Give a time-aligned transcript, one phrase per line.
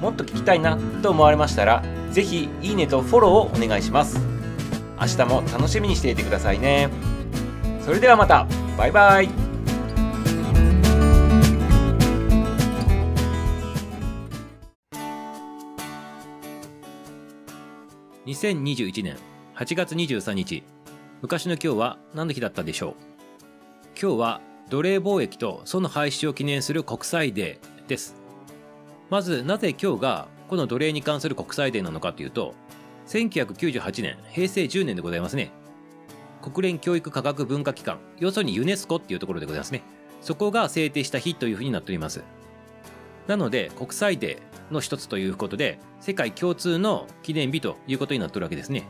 [0.00, 4.18] もっと聞きたいなと思われましたら是非いいねとフォローをお願いします。
[4.98, 6.88] 明日も楽しみにしていてくださいね。
[7.84, 8.46] それではまた。
[8.78, 9.28] バイバイ。
[18.26, 19.16] 2021年
[19.54, 20.64] 8月23日
[21.22, 22.94] 昔の今日は何の日だったでしょう？
[24.00, 28.25] 今日は奴隷貿易とその廃止を記念する国際デーです。
[29.10, 32.54] まずなぜ今日がこの奴隷に関する国際デーなのかというと
[33.06, 35.50] 1998年平成10年でございますね。
[36.42, 39.82] 国連教育科学文化機関要するにユネスコっていうところでございますね。
[40.20, 42.22] そこが制定した日というふうになっております。
[43.26, 48.84] なので国際デーの一つということで世界共通の記念日ということになってるわけですね。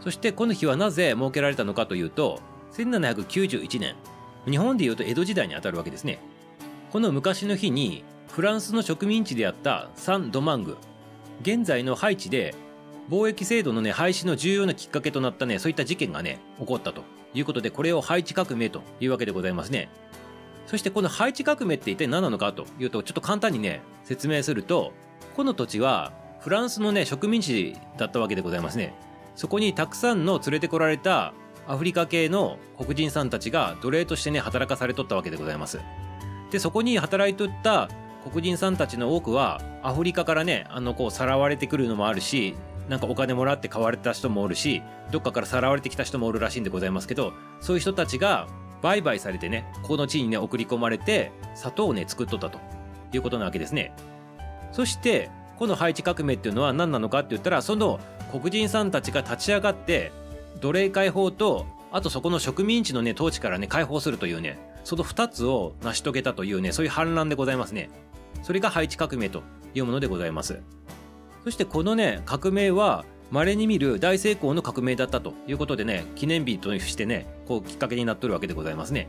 [0.00, 2.40] そしてこの日はなぜ設けられたのかというと
[2.72, 3.96] 1791年
[4.48, 6.20] 日本でいうと江戸時代にあたるわけですね。
[6.92, 8.04] この昔の日に
[8.36, 10.76] フランスの植民地であったサン・ドマング。
[11.40, 12.54] 現在のハイチで
[13.08, 17.02] 貿易制度のね廃止の重要なきっかけとなったねそういった事件がね起こったと。
[17.32, 19.88] いうことでこれをハイチ革命というわけでございますね。
[20.66, 24.92] そしてこのハイチ革命って一体何なのかというとちょっと簡単にね説明すると
[25.34, 28.92] この土地はフランスのね植民地だったわけでございますね。
[29.34, 31.32] そこにたくさんの連れてこられた
[31.66, 35.80] アフリカ系の黒人さんたちが奴隷としてね働かされとったわけでございます。
[36.50, 37.88] でそこに働いとった
[38.30, 42.54] 黒人さんたちの多くはアフリカからねあのこうさらわれてくるのもあるし
[42.88, 48.46] なんかお金もらって買われた人もおるしどっかからさらわれてきた人もおるらしいんでございますけどそういう人たちが
[48.82, 52.76] 売買されてねこの地にね送り込まれて砂糖をね作っとったと。
[53.16, 53.92] いうことなわけですね。
[54.72, 57.98] そしてこの配置革命っていうのは何なのかって言ったらその
[58.30, 60.12] 黒人さんたちが立ち上がって
[60.60, 67.88] 奴隷解放とあとそこの植民地のね統治からね解放するというねその2つを成し遂げたというねそういう反乱でございますね。
[68.42, 69.42] それが配置革命と
[69.74, 70.60] いうものでございます。
[71.44, 79.08] そしてこのね革命は稀に見る大成功の革命だったということでね記念日としてねこうきっかけになっとるわけでございますね。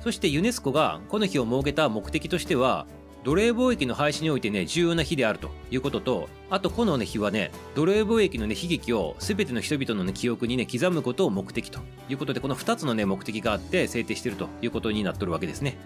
[0.00, 2.86] そしてユネスコがこの日を設けた目的としては
[3.24, 15.76] 奴隷貿易の廃止においてね重要な日であるということとあとこの、ね、日はね奴隷貿易の、ね、悲劇を全ての人々の、ね、記憶にね刻むことを目的ということでこの2つのね目的があって制定しているということになっとるわけですね。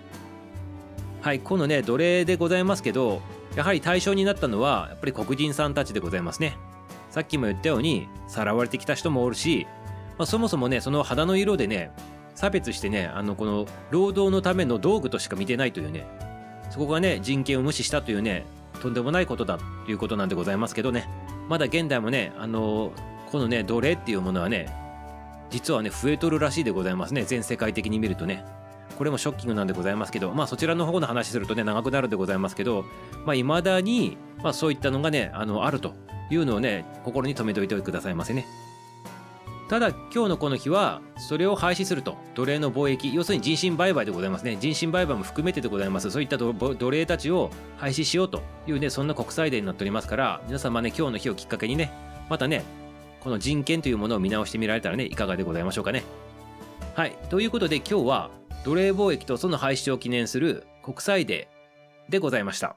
[1.23, 3.23] はいこのね奴隷でございますけど
[3.55, 6.59] やはり対象になったのはやっぱり黒人さんたちでございますね。
[7.11, 9.69] さっきも言ったようにさらわれてきた人もおるし、
[10.19, 11.93] まあ、そもそもねその肌の色でね
[12.35, 16.07] 差別してねあのこの労働のための道具としか見てないというね
[16.71, 18.45] そこがね人権を無視したというね
[18.81, 21.09] とんでもないことだということなんでございますけどね。
[21.49, 22.93] まだ現代もねあの
[23.31, 24.75] このね奴隷っていうものはね
[25.51, 28.45] 実はね増えとるらしいでございますね全世界的に見るとね。
[28.97, 32.85] これもショッキングなんでございますけど、まあそちらの方の話するとね、長くなるでございますけど、
[33.25, 35.95] まあ未だに、まあそういったのがね、あの、あると
[36.31, 38.47] いうのをね、心に留めておいてくださいませね。
[39.73, 44.59] ただ今日のこの日はそれを廃止すると奴隷の貿易要するに人身売買でございますね。
[44.61, 46.11] 人身売買も含めてでございます。
[46.11, 51.91] そういった奴隷たちを廃止しようというねそんな国際デーになっておりますから皆様ね今日の日をきっかけにね
[52.29, 52.65] またね
[53.21, 56.03] この人権というものを見直してみられたらねいかがでございましょうかね。
[56.95, 57.17] はい。
[57.31, 58.31] ということで今日は
[58.65, 62.77] 奴隷貿易とその廃止を記念する国際デーでございました。